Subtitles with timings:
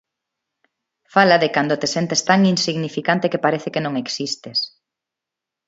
[1.13, 4.59] Fala de cando te sentes tan insignificante que parece que non existes.